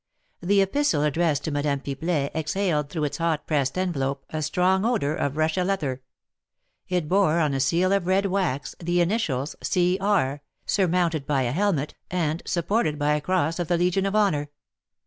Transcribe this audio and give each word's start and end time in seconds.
The 0.41 0.61
epistle 0.63 1.03
addressed 1.03 1.43
to 1.43 1.51
Madame 1.51 1.79
Pipelet 1.79 2.31
exhaled 2.33 2.89
through 2.89 3.03
its 3.03 3.17
hot 3.17 3.45
pressed 3.45 3.77
envelope 3.77 4.25
a 4.31 4.41
strong 4.41 4.83
odour 4.83 5.13
of 5.13 5.37
Russia 5.37 5.63
leather; 5.63 6.01
it 6.89 7.07
bore, 7.07 7.39
on 7.39 7.53
a 7.53 7.59
seal 7.59 7.93
of 7.93 8.07
red 8.07 8.25
wax, 8.25 8.73
the 8.79 8.99
initials 8.99 9.55
"C. 9.61 9.99
R." 10.01 10.41
surmounted 10.65 11.27
by 11.27 11.43
a 11.43 11.51
helmet, 11.51 11.93
and 12.09 12.41
supported 12.47 12.97
by 12.97 13.13
a 13.13 13.21
cross 13.21 13.59
of 13.59 13.67
the 13.67 13.77
Legion 13.77 14.07
of 14.07 14.15
Honour. 14.15 14.49